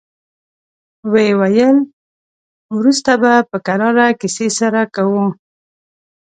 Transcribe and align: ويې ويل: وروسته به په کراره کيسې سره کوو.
ويې 1.11 1.33
ويل: 1.39 1.77
وروسته 2.77 3.11
به 3.21 3.33
په 3.49 3.57
کراره 3.65 4.07
کيسې 4.21 4.47
سره 4.59 4.81
کوو. 4.95 5.25